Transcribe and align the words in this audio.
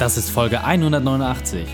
Das 0.00 0.16
ist 0.16 0.30
Folge 0.30 0.64
189. 0.64 1.68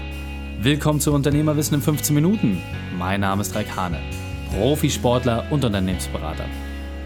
Willkommen 0.61 1.01
zu 1.01 1.11
Unternehmerwissen 1.15 1.77
in 1.77 1.81
15 1.81 2.15
Minuten. 2.15 2.61
Mein 2.99 3.23
Name 3.23 3.41
ist 3.41 3.55
Raik 3.55 3.75
Hane, 3.75 3.99
Profisportler 4.51 5.47
und 5.51 5.65
Unternehmensberater. 5.65 6.45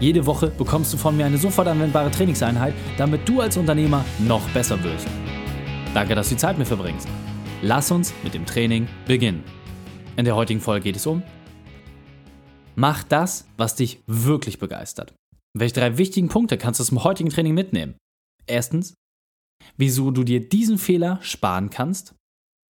Jede 0.01 0.25
Woche 0.25 0.47
bekommst 0.47 0.91
du 0.91 0.97
von 0.97 1.15
mir 1.15 1.25
eine 1.25 1.37
sofort 1.37 1.69
anwendbare 1.69 2.11
Trainingseinheit, 2.11 2.73
damit 2.97 3.27
du 3.29 3.39
als 3.39 3.55
Unternehmer 3.55 4.03
noch 4.19 4.45
besser 4.49 4.83
wirst. 4.83 5.07
Danke, 5.93 6.15
dass 6.15 6.27
du 6.27 6.35
die 6.35 6.41
Zeit 6.41 6.57
mit 6.57 6.67
verbringst. 6.67 7.07
Lass 7.61 7.91
uns 7.91 8.13
mit 8.21 8.33
dem 8.33 8.45
Training 8.45 8.89
beginnen. 9.07 9.45
In 10.17 10.25
der 10.25 10.35
heutigen 10.35 10.59
Folge 10.59 10.83
geht 10.83 10.97
es 10.97 11.07
um 11.07 11.23
Mach 12.75 13.03
das, 13.03 13.47
was 13.55 13.75
dich 13.75 14.03
wirklich 14.05 14.59
begeistert. 14.59 15.15
Welche 15.53 15.75
drei 15.75 15.97
wichtigen 15.97 16.27
Punkte 16.27 16.57
kannst 16.57 16.81
du 16.81 16.83
aus 16.83 16.89
dem 16.89 17.05
heutigen 17.05 17.29
Training 17.29 17.53
mitnehmen? 17.53 17.95
Erstens, 18.47 18.95
wieso 19.77 20.11
du 20.11 20.23
dir 20.23 20.47
diesen 20.47 20.77
Fehler 20.77 21.19
sparen 21.21 21.69
kannst. 21.69 22.15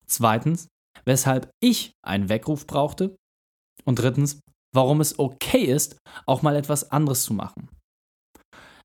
Zweitens, 0.07 0.69
weshalb 1.05 1.51
ich 1.61 1.93
einen 2.05 2.29
Weckruf 2.29 2.67
brauchte. 2.67 3.17
Und 3.85 3.99
drittens, 3.99 4.41
warum 4.75 5.01
es 5.01 5.19
okay 5.19 5.65
ist, 5.65 5.97
auch 6.27 6.43
mal 6.43 6.57
etwas 6.57 6.91
anderes 6.91 7.23
zu 7.23 7.35
machen. 7.35 7.69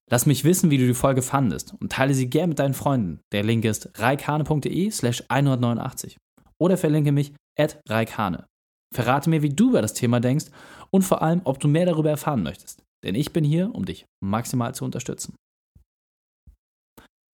Lass 0.10 0.26
mich 0.26 0.46
wissen, 0.46 0.72
wie 0.72 0.78
du 0.78 0.88
die 0.88 0.94
Folge 0.94 1.22
fandest 1.22 1.74
und 1.80 1.92
teile 1.92 2.14
sie 2.14 2.30
gern 2.30 2.50
mit 2.50 2.60
deinen 2.60 2.74
Freunden. 2.74 3.20
Der 3.34 3.44
Link 3.44 3.66
ist 3.66 3.90
reikane.de 4.00 4.90
slash 4.90 5.24
189 5.28 6.18
oder 6.60 6.78
verlinke 6.78 7.12
mich 7.12 7.34
at 7.60 7.82
reikane. 7.90 8.48
Verrate 8.94 9.30
mir, 9.30 9.42
wie 9.42 9.50
du 9.50 9.70
über 9.70 9.82
das 9.82 9.94
Thema 9.94 10.22
denkst 10.22 10.46
und 10.92 11.02
vor 11.02 11.22
allem, 11.22 11.42
ob 11.44 11.60
du 11.60 11.68
mehr 11.68 11.86
darüber 11.86 12.10
erfahren 12.10 12.42
möchtest. 12.42 12.84
Denn 13.04 13.16
ich 13.16 13.34
bin 13.34 13.44
hier, 13.44 13.76
um 13.76 13.86
dich 13.86 14.06
maximal 14.24 14.74
zu 14.74 14.86
unterstützen. 14.86 15.36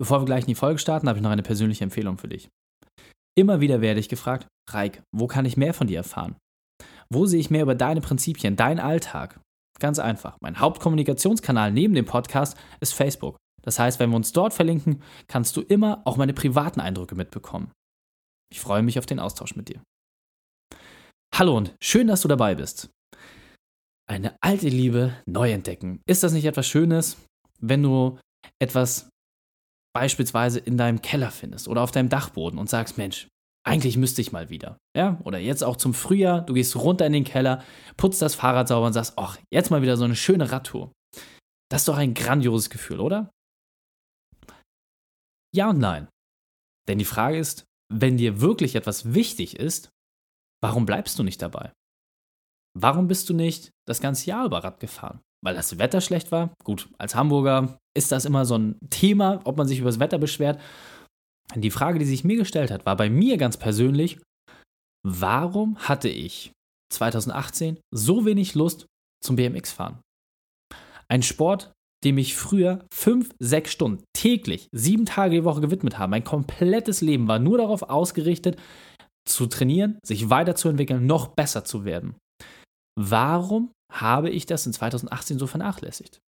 Bevor 0.04 0.20
wir 0.20 0.26
gleich 0.26 0.44
in 0.44 0.48
die 0.48 0.56
Folge 0.56 0.80
starten, 0.80 1.08
habe 1.08 1.18
ich 1.18 1.24
noch 1.24 1.30
eine 1.30 1.44
persönliche 1.44 1.86
Empfehlung 1.86 2.18
für 2.18 2.28
dich. 2.28 2.50
Immer 3.38 3.62
wieder 3.62 3.80
werde 3.80 4.02
ich 4.02 4.10
gefragt, 4.10 4.50
Reik, 4.70 5.02
wo 5.16 5.28
kann 5.28 5.46
ich 5.46 5.56
mehr 5.56 5.74
von 5.74 5.88
dir 5.88 5.96
erfahren? 5.96 6.36
Wo 7.10 7.26
sehe 7.26 7.40
ich 7.40 7.50
mehr 7.50 7.62
über 7.62 7.74
deine 7.74 8.02
Prinzipien, 8.02 8.58
deinen 8.58 8.82
Alltag? 8.82 9.40
Ganz 9.80 10.00
einfach. 10.00 10.36
Mein 10.42 10.60
Hauptkommunikationskanal 10.60 11.72
neben 11.72 11.94
dem 11.94 12.04
Podcast 12.04 12.58
ist 12.82 12.94
Facebook. 12.94 13.38
Das 13.62 13.80
heißt, 13.80 14.02
wenn 14.02 14.10
wir 14.10 14.18
uns 14.18 14.34
dort 14.34 14.54
verlinken, 14.54 15.02
kannst 15.30 15.56
du 15.56 15.62
immer 15.62 16.02
auch 16.04 16.18
meine 16.18 16.34
privaten 16.34 16.82
Eindrücke 16.82 17.16
mitbekommen. 17.16 17.72
Ich 18.52 18.60
freue 18.60 18.84
mich 18.84 19.00
auf 19.00 19.06
den 19.06 19.20
Austausch 19.22 19.56
mit 19.56 19.70
dir. 19.70 19.82
Hallo 21.34 21.56
und 21.56 21.76
schön, 21.82 22.08
dass 22.08 22.20
du 22.20 22.28
dabei 22.28 22.56
bist. 22.56 22.90
Eine 24.10 24.36
alte 24.42 24.68
Liebe 24.68 25.16
neu 25.26 25.54
entdecken. 25.54 26.02
Ist 26.06 26.24
das 26.24 26.34
nicht 26.34 26.44
etwas 26.44 26.68
Schönes, 26.68 27.16
wenn 27.62 27.82
du 27.82 28.20
etwas 28.60 29.08
beispielsweise 29.94 30.60
in 30.60 30.78
deinem 30.78 31.02
Keller 31.02 31.32
findest 31.32 31.68
oder 31.68 31.82
auf 31.82 31.92
deinem 31.92 32.10
Dachboden 32.10 32.60
und 32.60 32.70
sagst, 32.70 32.98
Mensch, 32.98 33.28
eigentlich 33.66 33.96
müsste 33.96 34.22
ich 34.22 34.32
mal 34.32 34.50
wieder. 34.50 34.78
Ja, 34.96 35.20
oder 35.24 35.38
jetzt 35.38 35.64
auch 35.64 35.78
zum 35.78 35.94
Frühjahr, 35.94 36.42
du 36.42 36.54
gehst 36.54 36.76
runter 36.76 37.06
in 37.06 37.14
den 37.14 37.24
Keller, 37.24 37.64
putzt 37.96 38.22
das 38.22 38.36
Fahrrad 38.36 38.68
sauber 38.68 38.88
und 38.88 38.94
sagst, 38.94 39.14
ach, 39.16 39.38
jetzt 39.52 39.72
mal 39.72 39.82
wieder 39.82 39.96
so 39.96 40.04
eine 40.04 40.16
schöne 40.16 40.52
Radtour. 40.52 40.92
Das 41.70 41.82
ist 41.82 41.88
doch 41.88 41.98
ein 41.98 42.14
grandioses 42.14 42.70
Gefühl, 42.70 43.00
oder? 43.00 43.32
Ja 45.56 45.70
und 45.70 45.80
nein. 45.80 46.08
Denn 46.88 46.98
die 46.98 47.06
Frage 47.06 47.38
ist, 47.38 47.66
wenn 47.92 48.18
dir 48.18 48.42
wirklich 48.42 48.76
etwas 48.76 49.14
wichtig 49.14 49.58
ist, 49.58 49.90
warum 50.62 50.86
bleibst 50.86 51.18
du 51.18 51.24
nicht 51.24 51.42
dabei? 51.42 51.72
Warum 52.76 53.08
bist 53.08 53.30
du 53.30 53.34
nicht 53.34 53.72
das 53.88 54.02
ganze 54.02 54.26
Jahr 54.30 54.46
über 54.46 54.64
Rad 54.64 54.80
gefahren? 54.80 55.22
Weil 55.44 55.56
das 55.56 55.78
Wetter 55.78 56.02
schlecht 56.02 56.32
war? 56.32 56.54
Gut, 56.64 56.90
als 56.98 57.16
Hamburger 57.16 57.78
ist 57.96 58.12
das 58.12 58.26
immer 58.26 58.46
so 58.46 58.58
ein 58.58 58.78
Thema, 58.90 59.42
ob 59.44 59.58
man 59.58 59.68
sich 59.68 59.80
über 59.80 59.90
das 59.90 60.00
Wetter 60.00 60.18
beschwert. 60.18 60.60
Die 61.56 61.72
Frage, 61.72 62.00
die 62.00 62.06
sich 62.06 62.24
mir 62.24 62.38
gestellt 62.38 62.72
hat, 62.72 62.86
war 62.86 62.96
bei 62.96 63.10
mir 63.10 63.38
ganz 63.38 63.58
persönlich, 63.58 64.20
warum 65.06 65.78
hatte 65.78 66.10
ich 66.10 66.52
2018 66.92 67.80
so 67.94 68.26
wenig 68.26 68.56
Lust 68.56 68.88
zum 69.24 69.36
BMX-Fahren? 69.36 70.00
Ein 71.08 71.22
Sport, 71.22 71.72
dem 72.04 72.18
ich 72.18 72.36
früher 72.36 72.86
fünf, 72.94 73.34
sechs 73.40 73.72
Stunden 73.72 74.04
täglich, 74.14 74.68
sieben 74.72 75.06
Tage 75.06 75.36
die 75.36 75.44
Woche 75.44 75.62
gewidmet 75.62 75.98
habe. 75.98 76.12
Mein 76.12 76.24
komplettes 76.24 77.02
Leben 77.02 77.28
war 77.28 77.40
nur 77.40 77.58
darauf 77.58 77.84
ausgerichtet, 77.84 78.60
zu 79.26 79.48
trainieren, 79.48 80.00
sich 80.04 80.30
weiterzuentwickeln, 80.30 81.06
noch 81.06 81.28
besser 81.28 81.64
zu 81.64 81.86
werden. 81.86 82.16
Warum 83.00 83.72
habe 83.92 84.30
ich 84.30 84.46
das 84.46 84.66
in 84.66 84.74
2018 84.74 85.40
so 85.40 85.48
vernachlässigt? 85.48 86.20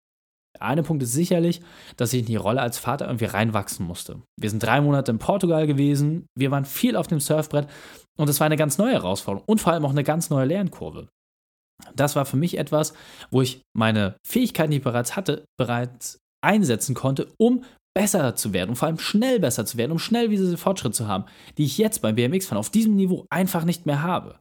Eine 0.60 0.82
Punkt 0.82 1.02
ist 1.02 1.12
sicherlich, 1.12 1.62
dass 1.96 2.12
ich 2.12 2.20
in 2.20 2.26
die 2.26 2.36
Rolle 2.36 2.60
als 2.60 2.78
Vater 2.78 3.06
irgendwie 3.06 3.24
reinwachsen 3.24 3.86
musste. 3.86 4.22
Wir 4.38 4.50
sind 4.50 4.62
drei 4.62 4.80
Monate 4.80 5.10
in 5.10 5.18
Portugal 5.18 5.66
gewesen, 5.66 6.26
wir 6.36 6.50
waren 6.50 6.64
viel 6.64 6.96
auf 6.96 7.06
dem 7.06 7.20
Surfbrett 7.20 7.68
und 8.16 8.28
es 8.28 8.40
war 8.40 8.46
eine 8.46 8.56
ganz 8.56 8.78
neue 8.78 8.92
Herausforderung 8.92 9.44
und 9.46 9.60
vor 9.60 9.72
allem 9.72 9.84
auch 9.84 9.90
eine 9.90 10.04
ganz 10.04 10.30
neue 10.30 10.46
Lernkurve. 10.46 11.08
Das 11.96 12.14
war 12.14 12.24
für 12.24 12.36
mich 12.36 12.56
etwas, 12.56 12.94
wo 13.30 13.42
ich 13.42 13.62
meine 13.76 14.16
Fähigkeiten, 14.26 14.70
die 14.70 14.78
ich 14.78 14.84
bereits 14.84 15.16
hatte, 15.16 15.44
bereits 15.58 16.18
einsetzen 16.42 16.94
konnte, 16.94 17.32
um 17.36 17.64
besser 17.96 18.34
zu 18.34 18.52
werden 18.52 18.70
und 18.70 18.76
vor 18.76 18.86
allem 18.86 18.98
schnell 18.98 19.40
besser 19.40 19.66
zu 19.66 19.76
werden, 19.76 19.92
um 19.92 19.98
schnell 19.98 20.28
diese 20.28 20.56
Fortschritte 20.58 20.94
zu 20.94 21.08
haben, 21.08 21.24
die 21.58 21.64
ich 21.64 21.78
jetzt 21.78 22.02
beim 22.02 22.16
BMX-Fahren 22.16 22.58
auf 22.58 22.70
diesem 22.70 22.96
Niveau 22.96 23.26
einfach 23.30 23.64
nicht 23.64 23.86
mehr 23.86 24.02
habe. 24.02 24.38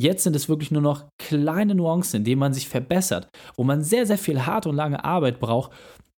Jetzt 0.00 0.24
sind 0.24 0.34
es 0.34 0.48
wirklich 0.48 0.70
nur 0.70 0.80
noch 0.80 1.10
kleine 1.18 1.74
Nuancen, 1.74 2.18
in 2.18 2.24
denen 2.24 2.38
man 2.38 2.54
sich 2.54 2.70
verbessert, 2.70 3.28
wo 3.56 3.64
man 3.64 3.84
sehr, 3.84 4.06
sehr 4.06 4.16
viel 4.16 4.46
harte 4.46 4.70
und 4.70 4.76
lange 4.76 5.04
Arbeit 5.04 5.40
braucht, 5.40 5.72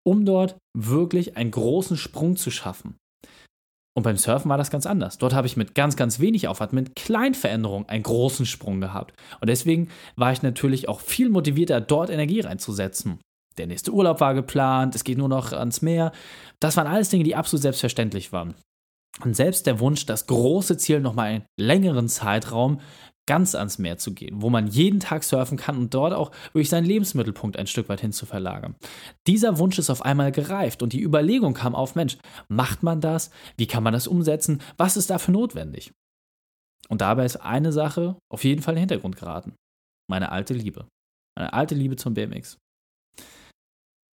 um 0.06 0.24
dort 0.24 0.56
wirklich 0.72 1.36
einen 1.36 1.50
großen 1.50 1.96
Sprung 1.96 2.36
zu 2.36 2.52
schaffen. 2.52 2.94
Und 3.96 4.04
beim 4.04 4.16
Surfen 4.16 4.48
war 4.48 4.56
das 4.56 4.70
ganz 4.70 4.86
anders. 4.86 5.18
Dort 5.18 5.34
habe 5.34 5.48
ich 5.48 5.56
mit 5.56 5.74
ganz, 5.74 5.96
ganz 5.96 6.20
wenig 6.20 6.46
Aufwand, 6.46 6.72
mit 6.72 6.94
kleinen 6.94 7.34
Veränderungen 7.34 7.88
einen 7.88 8.04
großen 8.04 8.46
Sprung 8.46 8.80
gehabt. 8.80 9.14
Und 9.40 9.48
deswegen 9.48 9.88
war 10.14 10.32
ich 10.32 10.42
natürlich 10.42 10.88
auch 10.88 11.00
viel 11.00 11.28
motivierter, 11.28 11.80
dort 11.80 12.08
Energie 12.08 12.40
reinzusetzen. 12.40 13.18
Der 13.58 13.66
nächste 13.66 13.90
Urlaub 13.90 14.20
war 14.20 14.34
geplant, 14.34 14.94
es 14.94 15.02
geht 15.02 15.18
nur 15.18 15.28
noch 15.28 15.52
ans 15.52 15.82
Meer. 15.82 16.12
Das 16.60 16.76
waren 16.76 16.86
alles 16.86 17.08
Dinge, 17.08 17.24
die 17.24 17.34
absolut 17.34 17.62
selbstverständlich 17.62 18.32
waren. 18.32 18.54
Und 19.24 19.36
selbst 19.36 19.66
der 19.66 19.78
Wunsch, 19.78 20.06
das 20.06 20.26
große 20.26 20.78
Ziel 20.78 21.00
nochmal 21.00 21.26
einen 21.26 21.46
längeren 21.60 22.08
Zeitraum 22.08 22.80
ganz 23.28 23.54
ans 23.54 23.78
Meer 23.78 23.98
zu 23.98 24.14
gehen, 24.14 24.42
wo 24.42 24.50
man 24.50 24.66
jeden 24.66 25.00
Tag 25.00 25.22
surfen 25.22 25.56
kann 25.56 25.78
und 25.78 25.94
dort 25.94 26.12
auch 26.12 26.32
wirklich 26.52 26.68
seinen 26.68 26.86
Lebensmittelpunkt 26.86 27.56
ein 27.56 27.66
Stück 27.66 27.88
weit 27.88 28.00
hin 28.00 28.12
zu 28.12 28.26
verlagern. 28.26 28.74
Dieser 29.26 29.58
Wunsch 29.58 29.78
ist 29.78 29.90
auf 29.90 30.02
einmal 30.02 30.32
gereift 30.32 30.82
und 30.82 30.92
die 30.92 31.02
Überlegung 31.02 31.54
kam 31.54 31.74
auf, 31.74 31.94
Mensch, 31.94 32.18
macht 32.48 32.82
man 32.82 33.00
das? 33.00 33.30
Wie 33.56 33.66
kann 33.66 33.82
man 33.82 33.92
das 33.92 34.06
umsetzen? 34.06 34.60
Was 34.76 34.96
ist 34.96 35.10
dafür 35.10 35.32
notwendig? 35.32 35.92
Und 36.88 37.00
dabei 37.00 37.24
ist 37.24 37.36
eine 37.36 37.72
Sache 37.72 38.16
auf 38.30 38.44
jeden 38.44 38.62
Fall 38.62 38.74
in 38.74 38.76
den 38.76 38.88
Hintergrund 38.88 39.16
geraten. 39.16 39.54
Meine 40.10 40.32
alte 40.32 40.54
Liebe. 40.54 40.88
Meine 41.38 41.52
alte 41.52 41.74
Liebe 41.74 41.96
zum 41.96 42.14
BMX. 42.14 42.58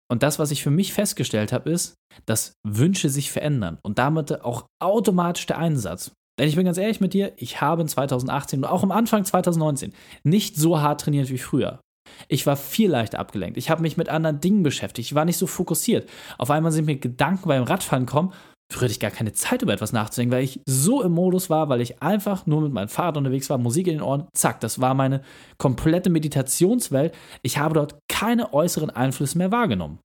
Und 0.08 0.22
das, 0.22 0.38
was 0.38 0.50
ich 0.50 0.62
für 0.62 0.70
mich 0.70 0.92
festgestellt 0.92 1.52
habe, 1.52 1.70
ist, 1.70 1.94
dass 2.26 2.54
Wünsche 2.64 3.08
sich 3.08 3.30
verändern 3.30 3.78
und 3.82 3.98
damit 3.98 4.40
auch 4.42 4.66
automatisch 4.80 5.46
der 5.46 5.58
Einsatz. 5.58 6.12
Denn 6.38 6.48
ich 6.48 6.56
bin 6.56 6.66
ganz 6.66 6.78
ehrlich 6.78 7.00
mit 7.00 7.14
dir, 7.14 7.32
ich 7.36 7.60
habe 7.60 7.82
in 7.82 7.88
2018 7.88 8.60
und 8.60 8.64
auch 8.66 8.82
am 8.82 8.90
Anfang 8.90 9.24
2019 9.24 9.92
nicht 10.22 10.56
so 10.56 10.80
hart 10.80 11.00
trainiert 11.00 11.30
wie 11.30 11.38
früher. 11.38 11.80
Ich 12.28 12.46
war 12.46 12.56
viel 12.56 12.90
leichter 12.90 13.18
abgelenkt. 13.18 13.56
Ich 13.56 13.70
habe 13.70 13.82
mich 13.82 13.96
mit 13.96 14.08
anderen 14.08 14.40
Dingen 14.40 14.62
beschäftigt. 14.62 15.08
Ich 15.08 15.14
war 15.14 15.24
nicht 15.24 15.38
so 15.38 15.46
fokussiert. 15.46 16.08
Auf 16.38 16.50
einmal 16.50 16.72
sind 16.72 16.86
mir 16.86 16.96
Gedanken 16.96 17.48
beim 17.48 17.64
Radfahren 17.64 18.06
kommen, 18.06 18.32
früher 18.70 18.84
hatte 18.84 18.92
ich 18.92 19.00
gar 19.00 19.10
keine 19.10 19.32
Zeit, 19.32 19.62
über 19.62 19.72
etwas 19.72 19.92
nachzudenken, 19.92 20.34
weil 20.34 20.44
ich 20.44 20.60
so 20.66 21.02
im 21.02 21.12
Modus 21.12 21.50
war, 21.50 21.68
weil 21.68 21.80
ich 21.80 22.02
einfach 22.02 22.46
nur 22.46 22.62
mit 22.62 22.72
meinem 22.72 22.88
Fahrrad 22.88 23.16
unterwegs 23.16 23.48
war, 23.48 23.58
Musik 23.58 23.86
in 23.86 23.94
den 23.94 24.02
Ohren, 24.02 24.26
zack, 24.34 24.60
das 24.60 24.80
war 24.80 24.94
meine 24.94 25.22
komplette 25.58 26.10
Meditationswelt. 26.10 27.14
Ich 27.42 27.58
habe 27.58 27.74
dort 27.74 27.98
keine 28.08 28.52
äußeren 28.52 28.90
Einflüsse 28.90 29.38
mehr 29.38 29.52
wahrgenommen. 29.52 30.00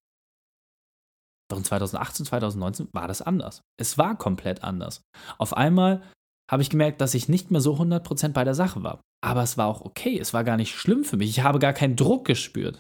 Doch 1.49 1.57
in 1.57 1.65
2018, 1.65 2.25
2019 2.27 2.87
war 2.93 3.07
das 3.07 3.21
anders. 3.21 3.61
Es 3.77 3.97
war 3.97 4.17
komplett 4.17 4.63
anders. 4.63 5.01
Auf 5.37 5.57
einmal 5.57 6.01
habe 6.51 6.61
ich 6.61 6.69
gemerkt, 6.69 6.99
dass 6.99 7.13
ich 7.13 7.29
nicht 7.29 7.49
mehr 7.49 7.61
so 7.61 7.75
100% 7.75 8.33
bei 8.33 8.43
der 8.43 8.55
Sache 8.55 8.83
war. 8.83 9.01
Aber 9.23 9.41
es 9.41 9.57
war 9.57 9.67
auch 9.67 9.81
okay, 9.81 10.19
es 10.19 10.33
war 10.33 10.43
gar 10.43 10.57
nicht 10.57 10.75
schlimm 10.75 11.03
für 11.03 11.17
mich. 11.17 11.29
Ich 11.29 11.43
habe 11.43 11.59
gar 11.59 11.73
keinen 11.73 11.95
Druck 11.95 12.25
gespürt. 12.25 12.79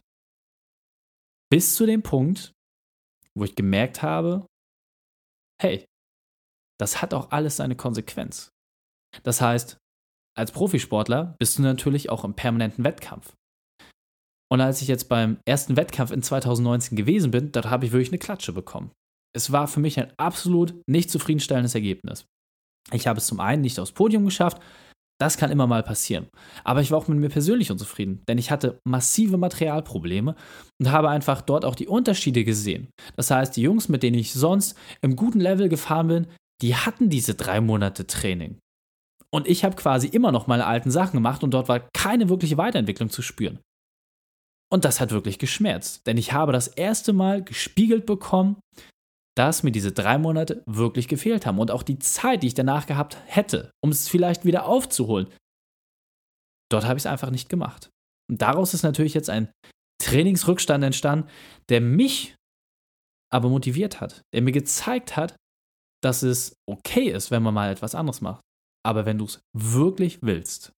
Bis 1.49 1.75
zu 1.75 1.85
dem 1.85 2.03
Punkt, 2.03 2.51
wo 3.37 3.45
ich 3.45 3.55
gemerkt 3.55 4.01
habe, 4.01 4.45
hey, 5.61 5.85
das 6.79 7.01
hat 7.01 7.13
auch 7.13 7.31
alles 7.31 7.57
seine 7.57 7.75
Konsequenz. 7.75 8.49
Das 9.23 9.41
heißt, 9.41 9.77
als 10.35 10.51
Profisportler 10.51 11.35
bist 11.39 11.57
du 11.57 11.61
natürlich 11.61 12.09
auch 12.09 12.23
im 12.23 12.33
permanenten 12.33 12.83
Wettkampf. 12.83 13.33
Und 14.51 14.59
als 14.59 14.81
ich 14.81 14.87
jetzt 14.87 15.07
beim 15.07 15.39
ersten 15.47 15.77
Wettkampf 15.77 16.11
in 16.11 16.23
2019 16.23 16.97
gewesen 16.97 17.31
bin, 17.31 17.51
dort 17.51 17.69
habe 17.69 17.85
ich 17.85 17.91
wirklich 17.91 18.09
eine 18.09 18.19
Klatsche 18.19 18.51
bekommen. 18.51 18.91
Es 19.33 19.51
war 19.51 19.67
für 19.67 19.79
mich 19.79 19.97
ein 19.97 20.11
absolut 20.17 20.81
nicht 20.89 21.09
zufriedenstellendes 21.09 21.75
Ergebnis. 21.75 22.25
Ich 22.91 23.07
habe 23.07 23.19
es 23.19 23.27
zum 23.27 23.39
einen 23.39 23.61
nicht 23.61 23.79
aufs 23.79 23.91
Podium 23.91 24.25
geschafft, 24.25 24.61
das 25.21 25.37
kann 25.37 25.51
immer 25.51 25.67
mal 25.67 25.83
passieren. 25.83 26.29
Aber 26.63 26.81
ich 26.81 26.89
war 26.89 26.97
auch 26.97 27.07
mit 27.07 27.19
mir 27.19 27.29
persönlich 27.29 27.69
unzufrieden, 27.69 28.23
denn 28.27 28.39
ich 28.39 28.49
hatte 28.49 28.79
massive 28.85 29.37
Materialprobleme 29.37 30.35
und 30.79 30.91
habe 30.91 31.09
einfach 31.09 31.41
dort 31.41 31.63
auch 31.63 31.75
die 31.75 31.87
Unterschiede 31.87 32.43
gesehen. 32.43 32.89
Das 33.15 33.29
heißt, 33.29 33.55
die 33.55 33.61
Jungs, 33.61 33.87
mit 33.87 34.01
denen 34.01 34.17
ich 34.17 34.33
sonst 34.33 34.75
im 35.01 35.15
guten 35.15 35.39
Level 35.39 35.69
gefahren 35.69 36.07
bin, 36.07 36.27
die 36.63 36.75
hatten 36.75 37.09
diese 37.09 37.35
drei 37.35 37.61
Monate 37.61 38.07
Training. 38.07 38.57
Und 39.31 39.47
ich 39.47 39.63
habe 39.63 39.75
quasi 39.75 40.07
immer 40.07 40.31
noch 40.31 40.47
meine 40.47 40.65
alten 40.65 40.89
Sachen 40.89 41.17
gemacht 41.17 41.43
und 41.43 41.51
dort 41.51 41.69
war 41.69 41.87
keine 41.93 42.27
wirkliche 42.29 42.57
Weiterentwicklung 42.57 43.11
zu 43.11 43.21
spüren. 43.21 43.59
Und 44.71 44.85
das 44.85 44.99
hat 44.99 45.11
wirklich 45.11 45.37
geschmerzt, 45.37 46.07
denn 46.07 46.17
ich 46.17 46.33
habe 46.33 46.51
das 46.51 46.67
erste 46.67 47.13
Mal 47.13 47.43
gespiegelt 47.43 48.07
bekommen, 48.07 48.59
dass 49.35 49.63
mir 49.63 49.71
diese 49.71 49.91
drei 49.91 50.17
Monate 50.17 50.63
wirklich 50.65 51.07
gefehlt 51.07 51.45
haben 51.45 51.59
und 51.59 51.71
auch 51.71 51.83
die 51.83 51.99
Zeit, 51.99 52.43
die 52.43 52.47
ich 52.47 52.53
danach 52.53 52.85
gehabt 52.85 53.17
hätte, 53.25 53.71
um 53.83 53.91
es 53.91 54.07
vielleicht 54.07 54.45
wieder 54.45 54.65
aufzuholen. 54.65 55.27
Dort 56.69 56.85
habe 56.85 56.97
ich 56.97 57.03
es 57.03 57.11
einfach 57.11 57.31
nicht 57.31 57.49
gemacht. 57.49 57.89
Und 58.29 58.41
daraus 58.41 58.73
ist 58.73 58.83
natürlich 58.83 59.13
jetzt 59.13 59.29
ein 59.29 59.51
Trainingsrückstand 60.01 60.83
entstanden, 60.83 61.29
der 61.69 61.81
mich 61.81 62.35
aber 63.31 63.49
motiviert 63.49 64.01
hat, 64.01 64.21
der 64.33 64.41
mir 64.41 64.51
gezeigt 64.51 65.15
hat, 65.15 65.35
dass 66.03 66.23
es 66.23 66.55
okay 66.67 67.09
ist, 67.09 67.31
wenn 67.31 67.43
man 67.43 67.53
mal 67.53 67.71
etwas 67.71 67.95
anderes 67.95 68.21
macht. 68.21 68.41
Aber 68.83 69.05
wenn 69.05 69.17
du 69.17 69.25
es 69.25 69.41
wirklich 69.55 70.21
willst, 70.21 70.73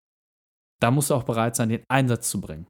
dann 0.80 0.94
musst 0.94 1.10
du 1.10 1.14
auch 1.14 1.22
bereit 1.22 1.54
sein, 1.54 1.68
den 1.68 1.84
Einsatz 1.88 2.28
zu 2.28 2.40
bringen. 2.40 2.66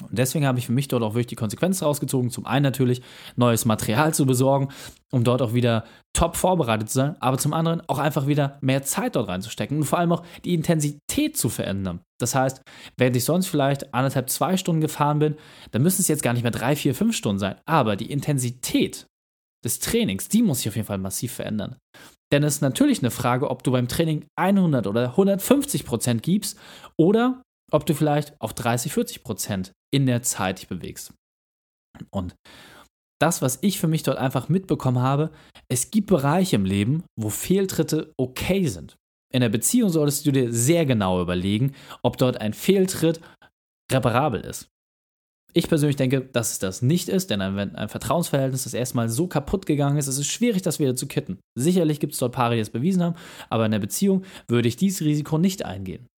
Und 0.00 0.16
deswegen 0.18 0.46
habe 0.46 0.58
ich 0.58 0.66
für 0.66 0.72
mich 0.72 0.88
dort 0.88 1.02
auch 1.02 1.14
wirklich 1.14 1.26
die 1.26 1.36
Konsequenz 1.36 1.82
rausgezogen. 1.82 2.30
Zum 2.30 2.46
einen 2.46 2.62
natürlich 2.62 3.02
neues 3.36 3.66
Material 3.66 4.14
zu 4.14 4.24
besorgen, 4.24 4.68
um 5.10 5.22
dort 5.22 5.42
auch 5.42 5.52
wieder 5.52 5.84
top 6.14 6.36
vorbereitet 6.36 6.88
zu 6.88 6.94
sein, 6.94 7.16
aber 7.20 7.36
zum 7.36 7.52
anderen 7.52 7.82
auch 7.88 7.98
einfach 7.98 8.26
wieder 8.26 8.58
mehr 8.62 8.82
Zeit 8.82 9.16
dort 9.16 9.28
reinzustecken 9.28 9.78
und 9.78 9.84
vor 9.84 9.98
allem 9.98 10.12
auch 10.12 10.24
die 10.44 10.54
Intensität 10.54 11.36
zu 11.36 11.50
verändern. 11.50 12.00
Das 12.18 12.34
heißt, 12.34 12.62
während 12.96 13.16
ich 13.16 13.24
sonst 13.24 13.48
vielleicht 13.48 13.92
anderthalb, 13.92 14.30
zwei 14.30 14.56
Stunden 14.56 14.80
gefahren 14.80 15.18
bin, 15.18 15.36
dann 15.72 15.82
müssen 15.82 16.00
es 16.00 16.08
jetzt 16.08 16.22
gar 16.22 16.32
nicht 16.32 16.42
mehr 16.42 16.52
drei, 16.52 16.74
vier, 16.74 16.94
fünf 16.94 17.14
Stunden 17.14 17.38
sein. 17.38 17.56
Aber 17.66 17.96
die 17.96 18.10
Intensität 18.10 19.06
des 19.64 19.78
Trainings, 19.78 20.28
die 20.28 20.42
muss 20.42 20.58
sich 20.58 20.68
auf 20.68 20.76
jeden 20.76 20.88
Fall 20.88 20.98
massiv 20.98 21.32
verändern. 21.32 21.76
Denn 22.32 22.42
es 22.44 22.56
ist 22.56 22.60
natürlich 22.62 23.00
eine 23.00 23.10
Frage, 23.10 23.50
ob 23.50 23.62
du 23.62 23.72
beim 23.72 23.88
Training 23.88 24.24
100 24.36 24.86
oder 24.86 25.10
150 25.10 25.84
Prozent 25.84 26.22
gibst 26.22 26.58
oder 26.96 27.42
ob 27.72 27.86
du 27.86 27.94
vielleicht 27.94 28.40
auf 28.40 28.52
30, 28.54 28.92
40 28.92 29.24
Prozent 29.24 29.72
in 29.92 30.06
der 30.06 30.22
Zeit 30.22 30.58
dich 30.58 30.68
bewegst. 30.68 31.12
Und 32.10 32.36
das, 33.20 33.42
was 33.42 33.58
ich 33.62 33.78
für 33.78 33.88
mich 33.88 34.02
dort 34.02 34.18
einfach 34.18 34.48
mitbekommen 34.48 34.98
habe, 34.98 35.30
es 35.68 35.90
gibt 35.90 36.08
Bereiche 36.08 36.56
im 36.56 36.64
Leben, 36.64 37.04
wo 37.16 37.30
Fehltritte 37.30 38.12
okay 38.18 38.66
sind. 38.66 38.96
In 39.32 39.40
der 39.40 39.48
Beziehung 39.48 39.90
solltest 39.90 40.26
du 40.26 40.32
dir 40.32 40.52
sehr 40.52 40.84
genau 40.86 41.22
überlegen, 41.22 41.74
ob 42.02 42.16
dort 42.18 42.40
ein 42.40 42.52
Fehltritt 42.52 43.20
reparabel 43.90 44.40
ist. 44.40 44.68
Ich 45.54 45.68
persönlich 45.68 45.96
denke, 45.96 46.22
dass 46.22 46.52
es 46.52 46.58
das 46.58 46.80
nicht 46.80 47.08
ist, 47.08 47.30
denn 47.30 47.40
wenn 47.40 47.76
ein 47.76 47.88
Vertrauensverhältnis 47.88 48.64
das 48.64 48.72
erstmal 48.74 49.08
so 49.10 49.26
kaputt 49.26 49.66
gegangen 49.66 49.98
ist, 49.98 50.06
ist 50.06 50.18
es 50.18 50.26
schwierig, 50.26 50.62
das 50.62 50.78
wieder 50.78 50.96
zu 50.96 51.06
kitten. 51.06 51.38
Sicherlich 51.54 52.00
gibt 52.00 52.14
es 52.14 52.18
dort 52.18 52.32
Paare, 52.32 52.54
die 52.54 52.60
es 52.60 52.70
bewiesen 52.70 53.02
haben, 53.02 53.16
aber 53.50 53.66
in 53.66 53.72
der 53.72 53.78
Beziehung 53.78 54.24
würde 54.48 54.68
ich 54.68 54.76
dieses 54.76 55.02
Risiko 55.02 55.36
nicht 55.36 55.64
eingehen. 55.64 56.08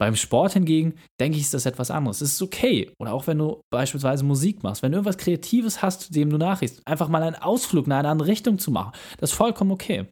Beim 0.00 0.16
Sport 0.16 0.54
hingegen 0.54 0.94
denke 1.20 1.36
ich, 1.36 1.44
ist 1.44 1.52
das 1.52 1.66
etwas 1.66 1.90
anderes. 1.90 2.22
Es 2.22 2.32
ist 2.32 2.42
okay. 2.42 2.90
Oder 2.98 3.12
auch 3.12 3.26
wenn 3.26 3.36
du 3.36 3.60
beispielsweise 3.70 4.24
Musik 4.24 4.62
machst, 4.62 4.82
wenn 4.82 4.92
du 4.92 4.96
irgendwas 4.96 5.18
Kreatives 5.18 5.82
hast, 5.82 6.14
dem 6.14 6.30
du 6.30 6.38
nachriechst, 6.38 6.80
einfach 6.86 7.08
mal 7.08 7.22
einen 7.22 7.36
Ausflug 7.36 7.86
in 7.86 7.92
eine 7.92 8.08
andere 8.08 8.28
Richtung 8.28 8.58
zu 8.58 8.70
machen, 8.70 8.92
das 9.18 9.32
ist 9.32 9.36
vollkommen 9.36 9.72
okay. 9.72 10.06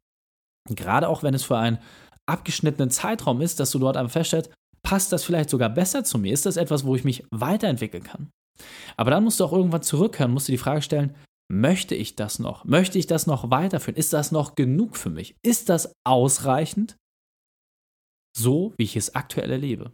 Gerade 0.69 1.09
auch 1.09 1.23
wenn 1.23 1.33
es 1.33 1.45
für 1.45 1.57
einen 1.57 1.79
abgeschnittenen 2.27 2.91
Zeitraum 2.91 3.41
ist, 3.41 3.61
dass 3.61 3.71
du 3.71 3.79
dort 3.79 3.97
einfach 3.97 4.13
feststellst, 4.13 4.51
passt 4.83 5.11
das 5.11 5.25
vielleicht 5.25 5.49
sogar 5.49 5.71
besser 5.71 6.05
zu 6.05 6.19
mir? 6.19 6.35
Ist 6.35 6.45
das 6.45 6.59
etwas, 6.59 6.85
wo 6.85 6.95
ich 6.95 7.05
mich 7.05 7.25
weiterentwickeln 7.31 8.03
kann? 8.03 8.31
Aber 8.99 9.11
dann 9.11 9.25
musst 9.25 9.41
du 9.41 9.45
auch 9.47 9.53
irgendwann 9.55 9.83
zurückhören, 9.83 10.33
musst 10.33 10.49
du 10.49 10.53
die 10.53 10.59
Frage 10.59 10.83
stellen, 10.83 11.15
möchte 11.51 11.95
ich 11.95 12.15
das 12.15 12.39
noch? 12.39 12.67
Möchte 12.67 12.99
ich 12.99 13.07
das 13.07 13.27
noch 13.27 13.51
weiterführen? 13.51 13.97
Ist 13.97 14.13
das 14.13 14.33
noch 14.33 14.55
genug 14.55 14.99
für 14.99 15.09
mich? 15.09 15.35
Ist 15.43 15.71
das 15.71 15.93
ausreichend? 16.05 16.99
So, 18.39 18.73
wie 18.77 18.85
ich 18.85 18.97
es 18.97 19.15
aktuell 19.15 19.51
erlebe. 19.51 19.93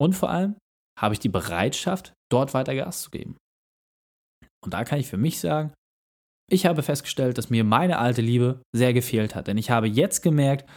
Und 0.00 0.14
vor 0.14 0.30
allem 0.30 0.56
habe 0.98 1.14
ich 1.14 1.20
die 1.20 1.28
Bereitschaft, 1.28 2.12
dort 2.30 2.54
weiter 2.54 2.74
Gas 2.74 3.02
zu 3.02 3.10
geben. 3.10 3.36
Und 4.64 4.72
da 4.72 4.84
kann 4.84 5.00
ich 5.00 5.08
für 5.08 5.16
mich 5.16 5.40
sagen, 5.40 5.72
ich 6.50 6.64
habe 6.64 6.82
festgestellt, 6.82 7.38
dass 7.38 7.50
mir 7.50 7.64
meine 7.64 7.98
alte 7.98 8.22
Liebe 8.22 8.62
sehr 8.74 8.92
gefehlt 8.92 9.34
hat. 9.34 9.48
Denn 9.48 9.58
ich 9.58 9.70
habe 9.70 9.88
jetzt 9.88 10.22
gemerkt, 10.22 10.68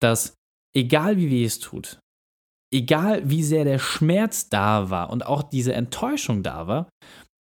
dass 0.00 0.34
egal 0.76 1.16
wie 1.16 1.30
weh 1.30 1.44
es 1.44 1.58
tut, 1.58 1.98
egal 2.72 3.28
wie 3.28 3.42
sehr 3.42 3.64
der 3.64 3.78
Schmerz 3.78 4.48
da 4.48 4.90
war 4.90 5.10
und 5.10 5.26
auch 5.26 5.42
diese 5.42 5.72
Enttäuschung 5.72 6.42
da 6.42 6.66
war, 6.66 6.88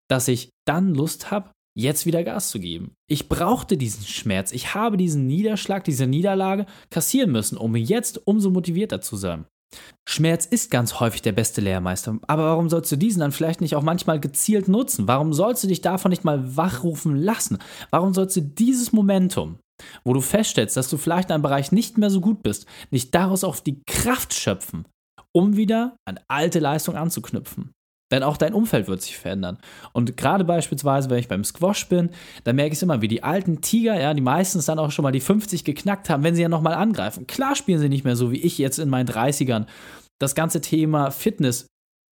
dass 0.09 0.27
ich 0.27 0.49
dann 0.67 0.93
Lust 0.93 1.31
habe, 1.31 1.51
jetzt 1.77 2.05
wieder 2.05 2.23
Gas 2.23 2.49
zu 2.49 2.59
geben. 2.59 2.93
Ich 3.07 3.29
brauchte 3.29 3.77
diesen 3.77 4.05
Schmerz, 4.05 4.51
ich 4.51 4.73
habe 4.73 4.97
diesen 4.97 5.27
Niederschlag, 5.27 5.83
diese 5.83 6.07
Niederlage 6.07 6.65
kassieren 6.89 7.31
müssen, 7.31 7.57
um 7.57 7.75
jetzt 7.75 8.25
umso 8.27 8.49
motivierter 8.49 9.01
zu 9.01 9.15
sein. 9.15 9.45
Schmerz 10.07 10.45
ist 10.45 10.69
ganz 10.69 10.99
häufig 10.99 11.21
der 11.21 11.31
beste 11.31 11.61
Lehrmeister, 11.61 12.19
aber 12.27 12.43
warum 12.43 12.69
sollst 12.69 12.91
du 12.91 12.97
diesen 12.97 13.21
dann 13.21 13.31
vielleicht 13.31 13.61
nicht 13.61 13.75
auch 13.75 13.83
manchmal 13.83 14.19
gezielt 14.19 14.67
nutzen? 14.67 15.07
Warum 15.07 15.31
sollst 15.33 15.63
du 15.63 15.67
dich 15.67 15.81
davon 15.81 16.09
nicht 16.09 16.25
mal 16.25 16.57
wachrufen 16.57 17.15
lassen? 17.15 17.57
Warum 17.89 18.13
sollst 18.13 18.35
du 18.35 18.41
dieses 18.41 18.91
Momentum, 18.91 19.59
wo 20.03 20.13
du 20.13 20.19
feststellst, 20.21 20.75
dass 20.75 20.89
du 20.89 20.97
vielleicht 20.97 21.29
in 21.29 21.35
einem 21.35 21.43
Bereich 21.43 21.71
nicht 21.71 21.97
mehr 21.97 22.09
so 22.09 22.19
gut 22.19 22.43
bist, 22.43 22.65
nicht 22.89 23.15
daraus 23.15 23.43
auch 23.43 23.57
die 23.59 23.81
Kraft 23.87 24.33
schöpfen, 24.33 24.85
um 25.33 25.55
wieder 25.55 25.95
an 26.05 26.19
alte 26.27 26.59
Leistung 26.59 26.95
anzuknüpfen. 26.95 27.71
Denn 28.11 28.23
auch 28.23 28.37
dein 28.37 28.53
Umfeld 28.53 28.87
wird 28.87 29.01
sich 29.01 29.17
verändern. 29.17 29.57
Und 29.93 30.17
gerade 30.17 30.43
beispielsweise, 30.43 31.09
wenn 31.09 31.19
ich 31.19 31.29
beim 31.29 31.43
Squash 31.43 31.87
bin, 31.87 32.09
da 32.43 32.53
merke 32.53 32.73
ich 32.73 32.77
es 32.77 32.83
immer, 32.83 33.01
wie 33.01 33.07
die 33.07 33.23
alten 33.23 33.61
Tiger, 33.61 33.99
ja, 33.99 34.13
die 34.13 34.21
meistens 34.21 34.65
dann 34.65 34.79
auch 34.79 34.91
schon 34.91 35.03
mal 35.03 35.11
die 35.11 35.21
50 35.21 35.63
geknackt 35.63 36.09
haben, 36.09 36.23
wenn 36.23 36.35
sie 36.35 36.41
ja 36.41 36.49
nochmal 36.49 36.73
angreifen. 36.73 37.25
Klar 37.25 37.55
spielen 37.55 37.79
sie 37.79 37.89
nicht 37.89 38.03
mehr 38.03 38.15
so 38.15 38.31
wie 38.31 38.41
ich 38.41 38.57
jetzt 38.57 38.79
in 38.79 38.89
meinen 38.89 39.07
30ern. 39.07 39.65
Das 40.19 40.35
ganze 40.35 40.61
Thema 40.61 41.09
Fitness. 41.09 41.65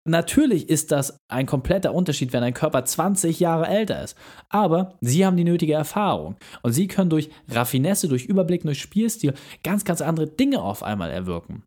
Natürlich 0.08 0.68
ist 0.68 0.92
das 0.92 1.18
ein 1.28 1.46
kompletter 1.46 1.92
Unterschied, 1.92 2.32
wenn 2.32 2.44
ein 2.44 2.54
Körper 2.54 2.84
20 2.84 3.40
Jahre 3.40 3.66
älter 3.66 4.04
ist. 4.04 4.16
Aber 4.48 4.94
sie 5.00 5.26
haben 5.26 5.36
die 5.36 5.42
nötige 5.42 5.72
Erfahrung. 5.72 6.36
Und 6.62 6.72
sie 6.72 6.86
können 6.86 7.10
durch 7.10 7.28
Raffinesse, 7.48 8.06
durch 8.06 8.26
Überblick, 8.26 8.62
durch 8.62 8.80
Spielstil 8.80 9.34
ganz, 9.64 9.84
ganz 9.84 10.02
andere 10.02 10.28
Dinge 10.28 10.62
auf 10.62 10.84
einmal 10.84 11.10
erwirken. 11.10 11.64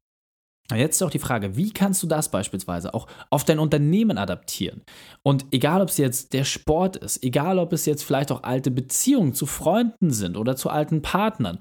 Jetzt 0.76 0.98
ist 0.98 1.04
auch 1.04 1.10
die 1.10 1.20
Frage, 1.20 1.56
wie 1.56 1.72
kannst 1.72 2.04
du 2.04 2.08
das 2.08 2.30
beispielsweise 2.30 2.94
auch 2.94 3.08
auf 3.32 3.44
dein 3.44 3.60
Unternehmen 3.60 4.18
adaptieren? 4.18 4.84
Und 5.24 5.46
egal, 5.52 5.82
ob 5.82 5.90
es 5.90 5.98
jetzt 5.98 6.34
der 6.34 6.44
Sport 6.44 6.96
ist, 6.98 7.24
egal, 7.24 7.58
ob 7.58 7.74
es 7.74 7.86
jetzt 7.86 8.04
vielleicht 8.04 8.32
auch 8.32 8.44
alte 8.44 8.70
Beziehungen 8.70 9.34
zu 9.34 9.48
Freunden 9.48 10.12
sind 10.12 10.38
oder 10.38 10.56
zu 10.56 10.70
alten 10.70 11.02
Partnern, 11.02 11.60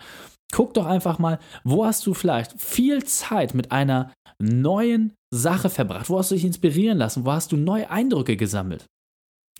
guck 0.52 0.74
doch 0.74 0.86
einfach 0.86 1.18
mal, 1.18 1.38
wo 1.64 1.84
hast 1.86 2.06
du 2.06 2.12
vielleicht 2.12 2.60
viel 2.60 3.02
Zeit 3.04 3.54
mit 3.54 3.72
einer 3.72 4.12
neuen 4.38 5.14
Sache 5.30 5.70
verbracht? 5.70 6.10
Wo 6.10 6.18
hast 6.18 6.30
du 6.30 6.34
dich 6.34 6.44
inspirieren 6.44 6.98
lassen? 6.98 7.24
Wo 7.24 7.32
hast 7.32 7.52
du 7.52 7.56
neue 7.56 7.90
Eindrücke 7.90 8.36
gesammelt? 8.36 8.86